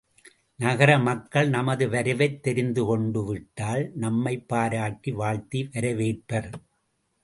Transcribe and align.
நகர 0.55 0.99
மக்கள் 0.99 1.49
நமது 1.49 1.89
வரவைத் 1.89 2.43
தெரிந்துகொண்டு 2.43 3.25
விட்டால் 3.25 3.91
நம்மைப் 3.95 4.47
பாராட்டி 4.47 5.11
வாழ்த்தி 5.11 5.69
வரவேற்பர். 5.73 6.51